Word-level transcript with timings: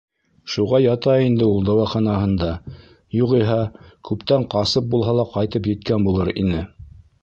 Шуға 0.53 0.79
ята 0.83 1.13
инде 1.25 1.49
ул 1.49 1.67
дауаханаһында, 1.67 2.49
юғиһә, 3.19 3.61
күптән 4.11 4.51
ҡасып 4.57 4.93
булһа 4.97 5.19
ла 5.23 5.31
ҡайтып 5.39 5.75
еткән 5.75 6.11
булыр 6.11 6.39
ине. 6.47 6.69